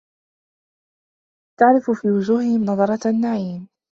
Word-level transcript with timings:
تَعرِفُ 1.59 1.91
في 1.91 2.11
وُجوهِهِم 2.11 2.63
نَضرَةَ 2.63 2.99
النَّعيمِ 3.09 3.67